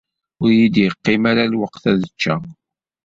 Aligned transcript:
Ur 0.41 0.49
yi-d-yeqqim 0.57 1.23
ara 1.31 1.51
lweqt 1.53 1.83
ad 1.91 2.01
ččeɣ. 2.13 2.41